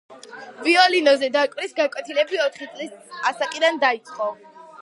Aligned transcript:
ვიოლინოზე 0.67 1.29
დაკვრის 1.35 1.77
გაკვეთილები 1.81 2.41
ოთხი 2.47 2.71
წლის 2.75 3.15
ასაკიდან 3.33 3.81
დაიწყო. 3.85 4.33